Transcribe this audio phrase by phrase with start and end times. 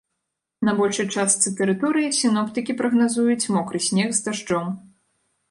[0.69, 4.67] На большай частцы тэрыторыі сіноптыкі прагназуюць мокры снег з дажджом.